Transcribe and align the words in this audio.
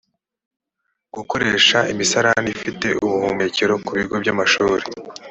gukoresha 1.15 1.77
imisarani 1.93 2.47
ifite 2.55 2.87
ubuhumekero 3.03 3.73
ku 3.85 3.91
bigo 3.97 4.15
by’amashuri 4.21 4.85